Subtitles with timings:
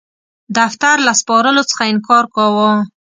[0.57, 2.71] دفتر له سپارلو څخه انکار کاوه.